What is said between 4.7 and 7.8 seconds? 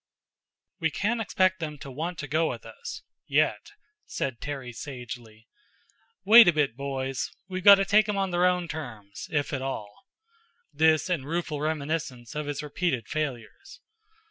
sagely. "Wait a bit, boys. We've got